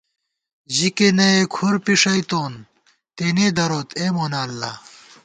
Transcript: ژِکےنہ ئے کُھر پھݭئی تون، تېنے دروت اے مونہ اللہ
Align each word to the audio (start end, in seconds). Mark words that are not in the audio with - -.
ژِکےنہ 0.75 1.25
ئے 1.33 1.41
کُھر 1.53 1.75
پھݭئی 1.85 2.21
تون، 2.29 2.53
تېنے 3.15 3.47
دروت 3.57 3.89
اے 3.99 4.05
مونہ 4.13 4.39
اللہ 4.45 4.73